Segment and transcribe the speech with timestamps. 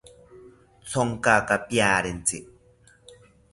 [0.91, 2.39] Thonkaka piarentzi